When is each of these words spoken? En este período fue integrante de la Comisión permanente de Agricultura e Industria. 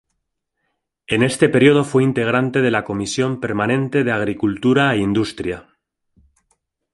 En 1.05 1.21
este 1.21 1.47
período 1.47 1.83
fue 1.83 2.01
integrante 2.03 2.61
de 2.63 2.71
la 2.71 2.83
Comisión 2.83 3.39
permanente 3.39 4.03
de 4.03 4.11
Agricultura 4.11 4.95
e 4.95 4.97
Industria. 4.97 5.69